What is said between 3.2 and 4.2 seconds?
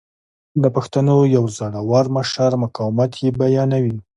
یې بیانوي.